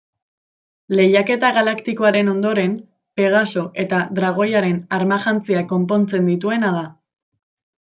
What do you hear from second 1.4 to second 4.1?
Galaktikoaren ondoren Pegaso eta